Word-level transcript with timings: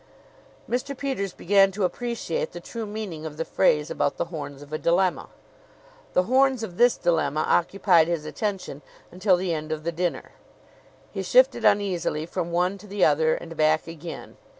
Mr. 0.67 0.97
Peters 0.97 1.31
began 1.31 1.71
to 1.71 1.83
appreciate 1.83 2.53
the 2.53 2.59
true 2.59 2.87
meaning 2.87 3.23
of 3.23 3.37
the 3.37 3.45
phrase 3.45 3.91
about 3.91 4.17
the 4.17 4.25
horns 4.33 4.63
of 4.63 4.73
a 4.73 4.79
dilemma. 4.79 5.29
The 6.13 6.23
horns 6.23 6.63
of 6.63 6.77
this 6.77 6.97
dilemma 6.97 7.41
occupied 7.47 8.07
his 8.07 8.25
attention 8.25 8.81
until 9.11 9.35
the 9.37 9.53
end 9.53 9.71
of 9.71 9.83
the 9.83 9.91
dinner. 9.91 10.31
He 11.11 11.21
shifted 11.21 11.63
uneasily 11.65 12.25
from 12.25 12.51
one 12.51 12.79
to 12.79 12.87
the 12.87 13.05
other 13.05 13.35
and 13.35 13.55
back 13.55 13.85
again. 13.85 14.37